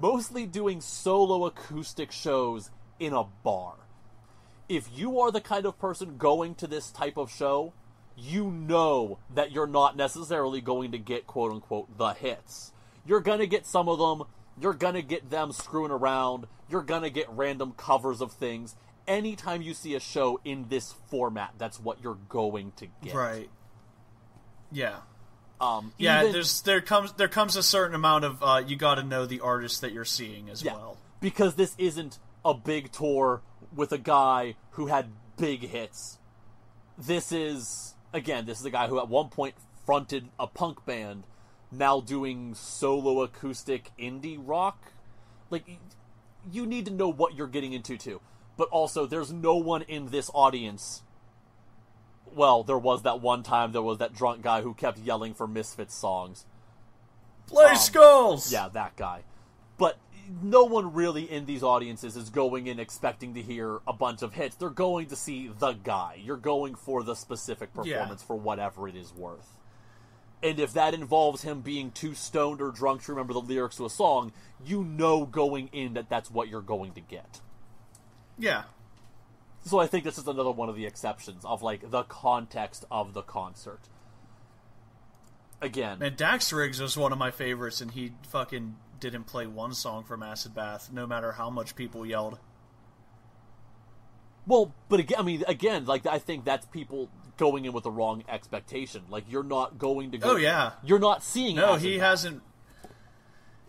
[0.00, 3.76] mostly doing solo acoustic shows in a bar.
[4.68, 7.72] If you are the kind of person going to this type of show,
[8.16, 12.72] you know that you're not necessarily going to get quote unquote the hits.
[13.08, 14.28] You're gonna get some of them,
[14.60, 18.76] you're gonna get them screwing around, you're gonna get random covers of things.
[19.06, 23.14] Anytime you see a show in this format, that's what you're going to get.
[23.14, 23.48] Right.
[24.70, 24.96] Yeah.
[25.60, 28.96] Um, Yeah, even- there's there comes there comes a certain amount of uh, you got
[28.96, 30.98] to know the artist that you're seeing as Yeah, well.
[31.20, 33.40] because this isn't a big tour
[33.74, 36.18] with a guy who had big hits.
[36.98, 39.54] This is again, this is a guy who at one point
[39.86, 41.24] fronted a punk band,
[41.70, 44.92] now doing solo acoustic indie rock.
[45.50, 45.64] Like
[46.50, 48.20] you need to know what you're getting into too.
[48.56, 51.02] But also there's no one in this audience
[52.34, 55.46] well, there was that one time there was that drunk guy who kept yelling for
[55.46, 56.44] Misfits songs.
[57.46, 58.52] Play um, skulls.
[58.52, 59.24] Yeah, that guy.
[59.78, 59.98] But
[60.42, 64.34] no one really in these audiences is going in expecting to hear a bunch of
[64.34, 64.56] hits.
[64.56, 66.20] They're going to see the guy.
[66.22, 69.57] You're going for the specific performance for whatever it is worth.
[70.42, 73.86] And if that involves him being too stoned or drunk to remember the lyrics to
[73.86, 74.32] a song,
[74.64, 77.40] you know going in that that's what you're going to get.
[78.38, 78.64] Yeah.
[79.64, 83.14] So I think this is another one of the exceptions of like the context of
[83.14, 83.80] the concert.
[85.60, 89.74] Again, And Dax Riggs was one of my favorites, and he fucking didn't play one
[89.74, 92.38] song from Acid Bath, no matter how much people yelled.
[94.46, 97.90] Well, but again, I mean, again, like I think that's people going in with the
[97.90, 99.04] wrong expectation.
[99.08, 100.32] Like you're not going to go.
[100.32, 100.72] Oh, yeah.
[100.84, 101.56] you're not seeing.
[101.56, 102.42] No, he hasn't.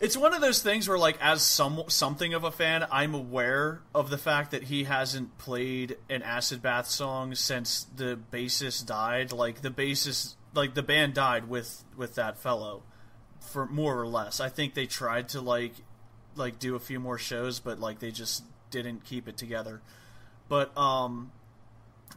[0.02, 3.82] It's one of those things where, like, as some something of a fan, I'm aware
[3.94, 9.34] of the fact that he hasn't played an Acid Bath song since the bassist died.
[9.34, 12.84] Like the bassist, like the band died with with that fellow,
[13.42, 14.40] for more or less.
[14.40, 15.74] I think they tried to like
[16.36, 19.82] like do a few more shows, but like they just didn't keep it together.
[20.48, 21.32] But um,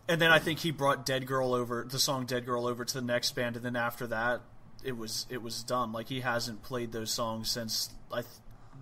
[0.09, 2.95] and then I think he brought Dead Girl over the song Dead Girl over to
[2.95, 4.41] the next band, and then after that,
[4.85, 5.93] it was it was done.
[5.93, 8.23] Like he hasn't played those songs since I,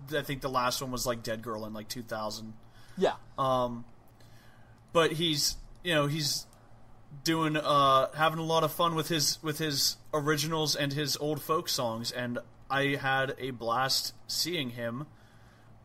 [0.09, 2.53] th- I think the last one was like Dead Girl in like 2000.
[2.97, 3.85] Yeah, Um,
[4.93, 6.45] But he's you know he's
[7.23, 11.41] doing uh having a lot of fun with his with his originals and his old
[11.41, 15.07] folk songs, and I had a blast seeing him.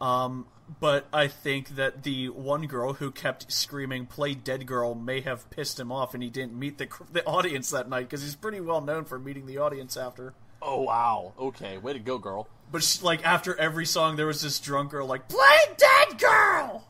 [0.00, 0.46] Um,
[0.80, 5.48] but I think that the one girl who kept screaming "Play Dead Girl" may have
[5.50, 8.60] pissed him off, and he didn't meet the the audience that night because he's pretty
[8.60, 10.34] well known for meeting the audience after.
[10.60, 11.32] Oh wow.
[11.38, 12.48] Okay, way to go, girl.
[12.70, 16.84] But she, like after every song, there was this drunk girl like "Play Dead Girl."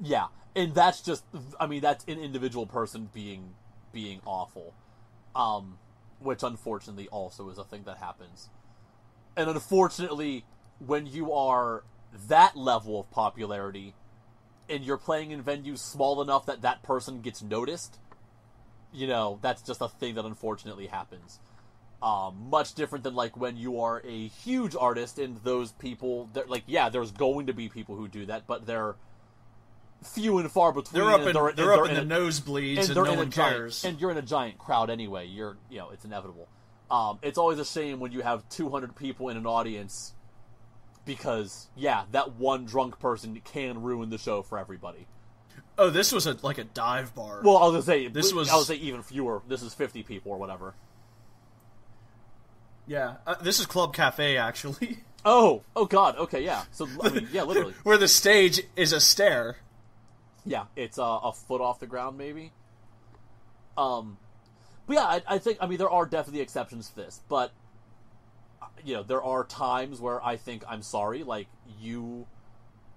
[0.00, 1.24] Yeah, and that's just.
[1.58, 3.54] I mean, that's an individual person being
[3.92, 4.74] being awful,
[5.34, 5.78] um,
[6.20, 8.50] which unfortunately also is a thing that happens.
[9.34, 10.44] And unfortunately,
[10.84, 11.84] when you are
[12.28, 13.94] that level of popularity,
[14.68, 17.98] and you're playing in venues small enough that that person gets noticed,
[18.92, 21.40] you know, that's just a thing that unfortunately happens.
[22.02, 26.46] Um, much different than like when you are a huge artist and those people, they're-
[26.46, 28.94] like yeah, there's going to be people who do that, but they're
[30.04, 31.02] few and far between.
[31.02, 33.04] They're up and in they're, they're, up in in the a- nosebleeds, and and, they're
[33.04, 35.26] no one giant, and you're in a giant crowd anyway.
[35.26, 36.48] You're, you know, it's inevitable.
[36.90, 40.14] Um, it's always a shame when you have 200 people in an audience
[41.08, 45.06] because, yeah, that one drunk person can ruin the show for everybody.
[45.76, 47.40] oh, this was a like a dive bar.
[47.42, 49.42] Well, I was gonna say This was- I was gonna say even fewer.
[49.48, 50.74] This is 50 people or whatever.
[52.86, 56.16] yeah, uh, this is Club Cafe actually, Oh, oh God.
[56.16, 56.62] Okay, yeah.
[56.70, 57.74] So I mean, yeah, literally.
[57.82, 59.56] where the stage is a stair.
[60.46, 62.52] Yeah, it's uh, a foot off the ground, maybe.
[63.76, 64.16] Um,
[64.86, 67.52] but yeah, I, I think I mean there are definitely exceptions to this, but
[68.84, 71.48] you know there are times where I think I'm sorry, like
[71.80, 72.26] you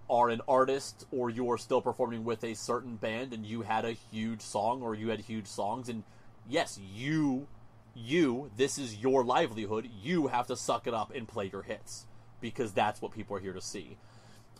[0.10, 3.86] are an artist or you are still performing with a certain band and you had
[3.86, 6.04] a huge song or you had huge songs and
[6.50, 7.48] yes, you
[7.94, 9.90] you this is your livelihood.
[10.02, 12.06] You have to suck it up and play your hits
[12.40, 13.98] because that's what people are here to see.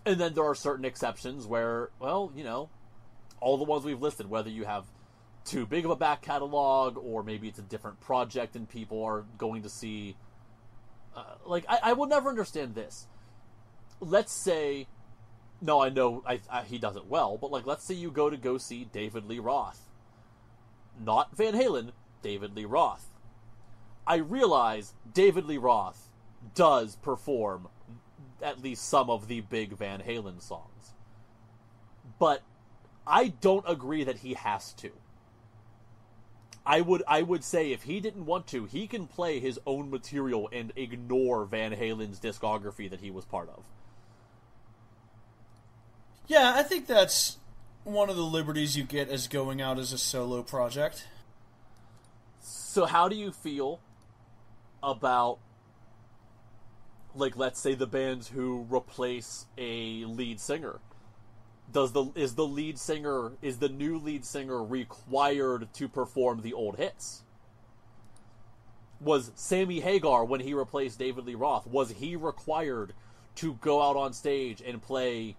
[0.06, 2.70] And then there are certain exceptions where, well, you know,
[3.40, 4.86] all the ones we've listed, whether you have
[5.44, 9.26] too big of a back catalog or maybe it's a different project and people are
[9.38, 10.16] going to see.
[11.16, 13.08] Uh, like, I, I will never understand this.
[14.00, 14.88] Let's say.
[15.62, 18.30] No, I know I, I, he does it well, but like, let's say you go
[18.30, 19.90] to go see David Lee Roth.
[21.00, 21.92] Not Van Halen,
[22.24, 23.08] David Lee Roth.
[24.08, 26.10] I realize David Lee Roth
[26.56, 27.68] does perform
[28.42, 30.94] at least some of the big Van Halen songs.
[32.18, 32.42] But
[33.06, 34.92] I don't agree that he has to.
[36.66, 39.90] I would I would say if he didn't want to, he can play his own
[39.90, 43.64] material and ignore Van Halen's discography that he was part of.
[46.28, 47.38] Yeah, I think that's
[47.84, 51.08] one of the liberties you get as going out as a solo project.
[52.42, 53.80] So how do you feel
[54.84, 55.40] about
[57.16, 60.80] like let's say the bands who replace a lead singer?
[61.72, 66.54] Does the is the lead singer is the new lead singer required to perform the
[66.54, 67.22] old hits?
[69.00, 72.94] Was Sammy Hagar when he replaced David Lee Roth was he required
[73.36, 75.38] to go out on stage and play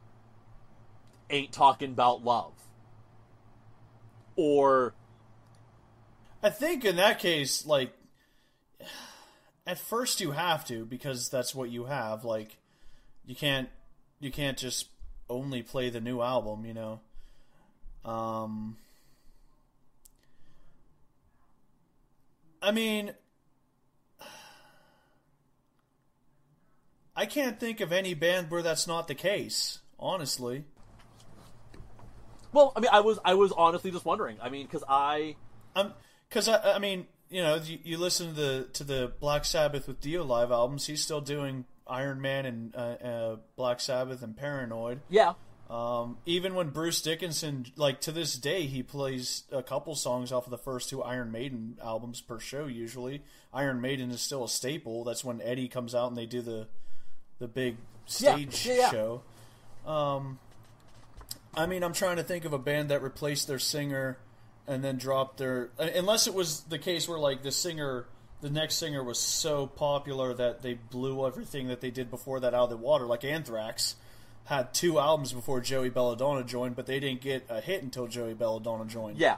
[1.31, 2.53] Ain't Talking About Love?
[4.37, 4.95] Or
[6.43, 7.93] I think in that case, like,
[9.67, 12.25] at first you have to because that's what you have.
[12.25, 12.59] Like,
[13.25, 13.69] you can't
[14.19, 14.89] you can't just
[15.33, 17.01] only play the new album, you know.
[18.05, 18.77] Um,
[22.61, 23.15] I mean,
[27.17, 29.79] I can't think of any band where that's not the case.
[29.99, 30.65] Honestly,
[32.53, 34.37] well, I mean, I was I was honestly just wondering.
[34.43, 35.37] I mean, because I
[35.75, 35.95] um,
[36.29, 39.89] because I, I mean, you know, you, you listen to the to the Black Sabbath
[39.89, 40.87] with Dio live albums.
[40.87, 45.01] He's still doing Iron Man and uh, uh, Black Sabbath and Paranoid.
[45.11, 45.35] yeah
[45.71, 50.47] Um, even when Bruce Dickinson, like to this day, he plays a couple songs off
[50.47, 52.67] of the first two Iron Maiden albums per show.
[52.67, 55.05] Usually, Iron Maiden is still a staple.
[55.05, 56.67] That's when Eddie comes out and they do the
[57.39, 57.77] the big
[58.07, 58.91] stage yeah, yeah.
[58.91, 59.23] show.
[59.87, 60.39] Um,
[61.55, 64.19] I mean, I'm trying to think of a band that replaced their singer
[64.67, 65.71] and then dropped their.
[65.79, 68.07] Unless it was the case where like the singer,
[68.43, 72.53] the next singer was so popular that they blew everything that they did before that
[72.55, 73.97] out of the water, like Anthrax
[74.45, 78.35] had two albums before Joey Belladonna joined, but they didn't get a hit until Joey
[78.35, 79.17] Belladonna joined.
[79.19, 79.37] yeah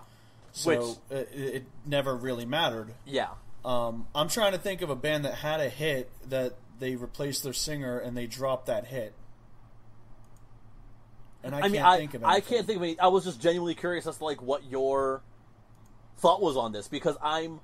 [0.53, 2.95] so which- it, it never really mattered.
[3.05, 3.29] yeah
[3.65, 7.43] Um, I'm trying to think of a band that had a hit that they replaced
[7.45, 9.15] their singer and they dropped that hit.
[11.43, 12.27] And I, I can't mean, I, think of it.
[12.27, 12.99] I can't think of any.
[12.99, 15.23] I was just genuinely curious as to like what your
[16.19, 17.61] thought was on this because I'm.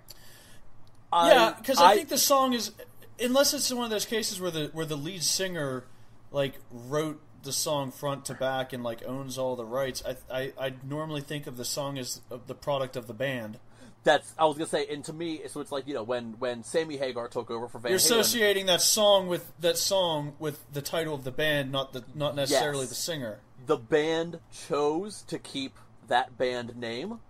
[1.12, 2.72] I, Yeah, because I, think the song is,
[3.18, 5.84] unless it's one of those cases where the where the lead singer
[6.30, 10.02] like wrote the song front to back and like owns all the rights.
[10.06, 13.58] I I I normally think of the song as the product of the band.
[14.04, 16.62] that's I was gonna say, and to me, so it's like you know when when
[16.62, 20.60] Sammy Hagar took over for Van You're Halen, associating that song with that song with
[20.72, 22.88] the title of the band, not the not necessarily Yes.
[22.90, 23.38] the singer.
[23.66, 25.76] the band chose to keep
[26.08, 27.20] that band name.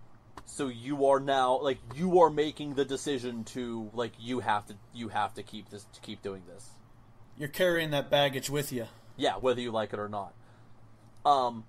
[0.51, 4.75] So you are now like you are making the decision to like you have to
[4.93, 6.71] you have to keep this to keep doing this.
[7.37, 8.87] You're carrying that baggage with you.
[9.15, 10.33] Yeah, whether you like it or not.
[11.25, 11.63] Um,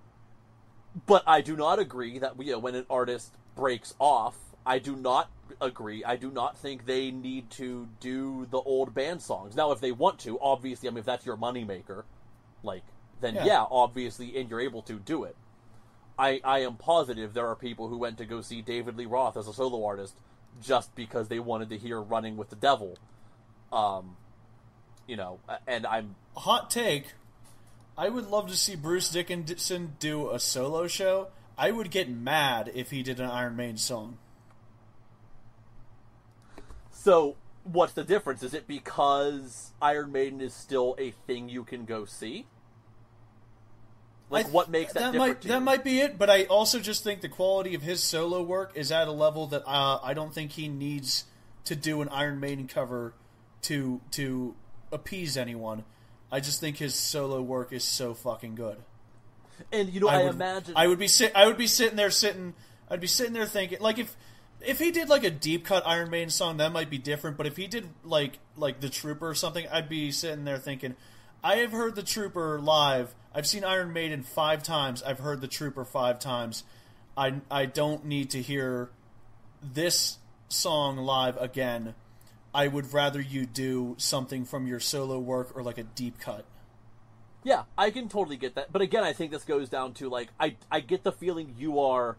[1.05, 4.97] but I do not agree that you know when an artist breaks off, I do
[4.97, 6.03] not agree.
[6.03, 9.55] I do not think they need to do the old band songs.
[9.55, 12.03] Now, if they want to, obviously, I mean, if that's your moneymaker,
[12.63, 12.83] like
[13.21, 13.45] then Yeah.
[13.45, 13.65] yeah.
[13.71, 15.37] obviously, and you're able to do it.
[16.17, 19.37] I I am positive there are people who went to go see David Lee Roth
[19.37, 20.15] as a solo artist
[20.61, 22.97] just because they wanted to hear "Running with the Devil."
[23.71, 24.17] Um,
[25.07, 27.13] you know, and I'm Hot take.
[27.95, 31.27] I would love to see Bruce Dickinson do a solo show.
[31.57, 34.17] I would get mad if he did an Iron Maiden song.
[36.91, 38.41] So, what's the difference?
[38.41, 42.47] Is it because Iron Maiden is still a thing you can go see?
[44.33, 47.03] Like, I- what makes that, that might that might be it, but I also just
[47.03, 50.33] think the quality of his solo work is at a level that uh, I don't
[50.33, 51.25] think he needs
[51.65, 53.13] to do an Iron Maiden cover
[53.63, 54.55] to to
[54.91, 55.83] appease anyone.
[56.31, 58.77] I just think his solo work is so fucking good.
[59.71, 61.31] And you know, I, would, imagine I would be sit.
[61.35, 62.53] I would be sitting there sitting.
[62.89, 64.15] I'd be sitting there thinking, like if
[64.61, 67.37] if he did like a deep cut Iron Maiden song, that might be different.
[67.37, 70.95] But if he did like like the Trooper or something, I'd be sitting there thinking,
[71.43, 73.13] I have heard the Trooper live.
[73.35, 75.03] I've seen Iron Maiden five times.
[75.03, 76.63] I've heard the Trooper five times.
[77.17, 78.89] I I don't need to hear
[79.61, 81.95] this song live again.
[82.55, 86.45] I would rather you do something from your solo work or like a deep cut.
[87.43, 88.71] Yeah, I can totally get that.
[88.71, 91.79] But again, I think this goes down to like I I get the feeling you
[91.79, 92.15] are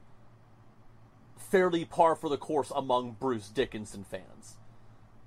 [1.51, 4.57] fairly par for the course among Bruce Dickinson fans.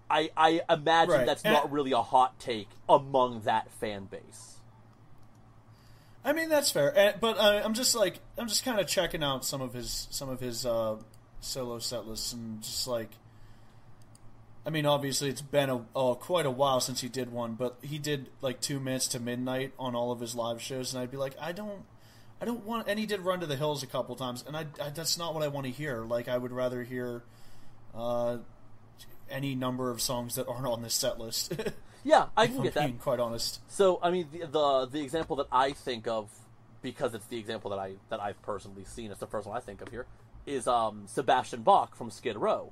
[0.10, 1.26] I I imagine Right.
[1.26, 4.56] that's And- not really a hot take among that fan base.
[6.24, 9.46] I mean that's fair, but uh, I'm just like I'm just kind of checking out
[9.46, 10.98] some of his some of his uh,
[11.40, 13.12] solo set lists and just like,
[14.66, 17.78] I mean obviously it's been a oh, quite a while since he did one, but
[17.82, 21.12] he did like two minutes to midnight on all of his live shows, and I'd
[21.12, 21.86] be like I don't
[22.42, 24.66] I don't want, and he did Run to the Hills a couple times, and I,
[24.82, 26.00] I that's not what I want to hear.
[26.04, 27.24] Like I would rather hear
[27.96, 28.38] uh,
[29.30, 31.54] any number of songs that aren't on this set list.
[32.04, 32.86] Yeah, I can I'm get that.
[32.86, 33.60] being quite honest.
[33.70, 36.30] So, I mean, the, the the example that I think of,
[36.82, 39.60] because it's the example that I that I've personally seen, it's the first one I
[39.60, 40.06] think of here,
[40.46, 42.72] is um, Sebastian Bach from Skid Row.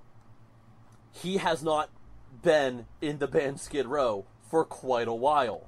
[1.11, 1.89] He has not
[2.43, 5.67] been in the band Skid Row for quite a while.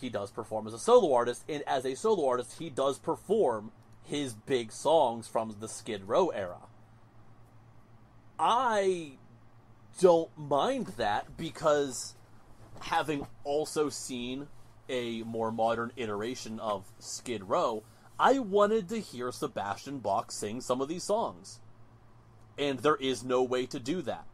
[0.00, 3.72] He does perform as a solo artist, and as a solo artist, he does perform
[4.04, 6.58] his big songs from the Skid Row era.
[8.38, 9.12] I
[10.00, 12.14] don't mind that because
[12.80, 14.48] having also seen
[14.88, 17.82] a more modern iteration of Skid Row,
[18.18, 21.60] I wanted to hear Sebastian Bach sing some of these songs.
[22.58, 24.26] And there is no way to do that.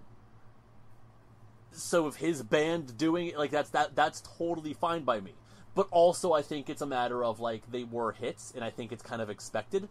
[1.72, 5.34] So if his band doing it like that's that that's totally fine by me.
[5.74, 8.90] But also I think it's a matter of like they were hits and I think
[8.90, 9.88] it's kind of expected.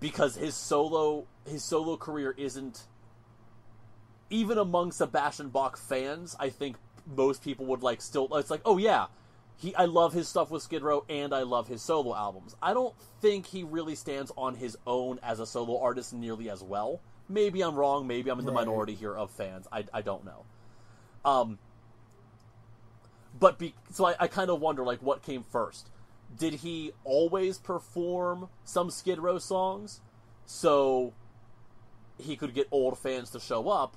[0.00, 2.86] Because his solo his solo career isn't
[4.30, 8.28] even among Sebastian Bach fans, I think most people would like still.
[8.36, 9.06] It's like, oh yeah,
[9.56, 9.74] he.
[9.74, 12.56] I love his stuff with Skid Row, and I love his solo albums.
[12.62, 16.62] I don't think he really stands on his own as a solo artist nearly as
[16.62, 17.00] well.
[17.28, 18.06] Maybe I'm wrong.
[18.06, 18.66] Maybe I'm in the Right.
[18.66, 19.66] minority here of fans.
[19.72, 20.44] I I don't know.
[21.24, 21.58] Um.
[23.38, 25.90] But be, so I, I kind of wonder like what came first.
[26.38, 30.00] Did he always perform some Skid Row songs,
[30.46, 31.12] so
[32.16, 33.96] he could get old fans to show up,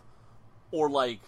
[0.71, 1.19] or like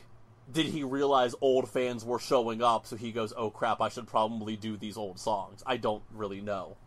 [0.51, 4.07] did he realize old fans were showing up so he goes oh crap i should
[4.07, 5.63] probably do these old songs.
[5.65, 6.77] I don't really know.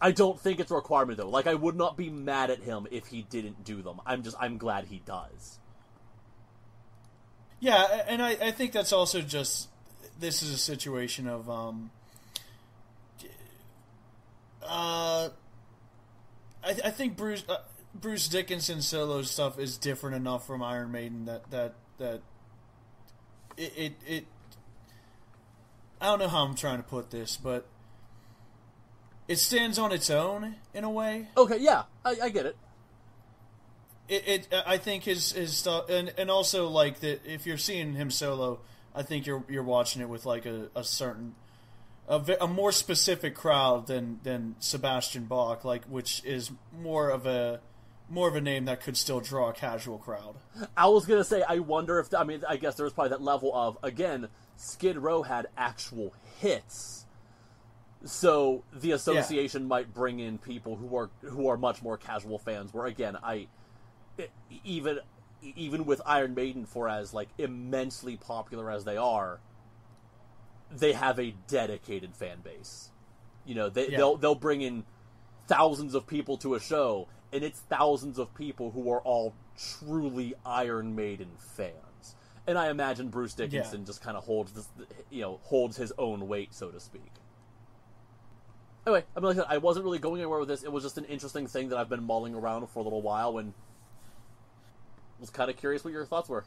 [0.00, 1.28] I don't think it's a requirement though.
[1.28, 4.00] Like i would not be mad at him if he didn't do them.
[4.06, 5.58] I'm just i'm glad he does.
[7.60, 9.68] Yeah, and I, I think that's also just
[10.18, 11.90] this is a situation of um
[14.62, 15.28] uh
[16.64, 17.58] I, I think Bruce uh,
[17.94, 22.22] Bruce Dickinson solo stuff is different enough from Iron Maiden that that that
[23.56, 24.26] it it, it
[26.00, 27.66] I don't know how I'm trying to put this, but
[29.28, 31.28] it stands on its own in a way.
[31.36, 32.56] okay yeah i, I get it
[34.08, 37.94] it, it I think his his stuff and and also like that if you're seeing
[37.94, 38.60] him solo,
[38.94, 41.34] I think you're you're watching it with like a, a certain
[42.08, 47.60] a, a more specific crowd than than Sebastian Bach, like which is more of a
[48.08, 50.36] more of a name that could still draw a casual crowd.
[50.76, 53.22] I was gonna say, I wonder if I mean, I guess there was probably that
[53.22, 57.06] level of again, Skid Row had actual hits,
[58.04, 62.72] so the association might bring in people who are who are much more casual fans.
[62.74, 63.48] Where again, I
[64.64, 64.98] even
[65.42, 69.40] even with Iron Maiden, for as like immensely popular as they are,
[70.70, 72.90] they have a dedicated fan base.
[73.44, 73.96] You know, they, Yeah.
[73.96, 74.84] they'll they'll bring in
[75.48, 80.34] thousands of people to a show, and it's thousands of people who are all truly
[80.44, 82.14] Iron Maiden fans.
[82.46, 83.86] And I imagine Bruce Dickinson Yeah.
[83.86, 84.68] just kind of holds this,
[85.10, 87.12] you know, holds his own weight, so to speak.
[88.84, 90.64] Anyway, I mean, like I said, I wasn't really going anywhere with this.
[90.64, 93.38] It was just an interesting thing that I've been mulling around for a little while,
[93.38, 93.54] and
[95.20, 96.44] was kind of curious what your thoughts were.